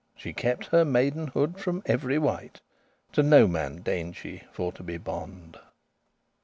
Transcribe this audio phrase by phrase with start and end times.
[0.15, 2.59] She kept her maidenhood from every wight,
[3.11, 5.59] To no man deigned she for to be bond.